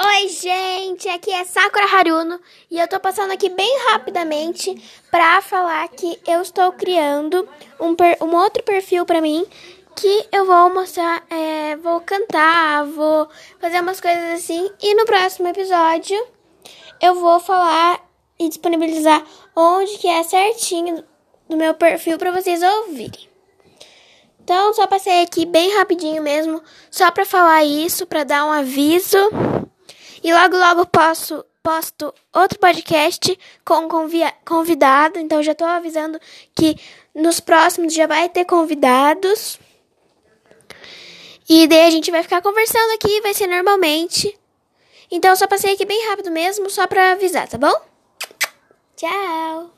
[0.00, 5.88] Oi, gente, aqui é Sakura Haruno e eu tô passando aqui bem rapidamente pra falar
[5.88, 7.48] que eu estou criando
[7.80, 9.44] um, um outro perfil pra mim
[9.96, 15.48] que eu vou mostrar, é, vou cantar, vou fazer umas coisas assim e no próximo
[15.48, 16.16] episódio
[17.02, 18.00] eu vou falar
[18.38, 19.24] e disponibilizar
[19.56, 21.04] onde que é certinho
[21.48, 23.28] do meu perfil pra vocês ouvirem.
[24.40, 29.18] Então, só passei aqui bem rapidinho mesmo, só pra falar isso, pra dar um aviso.
[30.22, 33.88] E logo, logo posso, posto outro podcast com
[34.44, 35.18] convidado.
[35.18, 36.20] Então já estou avisando
[36.54, 36.76] que
[37.14, 39.58] nos próximos já vai ter convidados.
[41.48, 44.38] E daí a gente vai ficar conversando aqui, vai ser normalmente.
[45.10, 47.74] Então só passei aqui bem rápido mesmo, só para avisar, tá bom?
[48.96, 49.77] Tchau!